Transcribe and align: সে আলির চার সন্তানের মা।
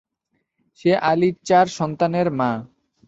সে 0.79 0.91
আলির 1.09 1.35
চার 1.45 1.65
সন্তানের 1.77 2.27
মা। 2.31 2.51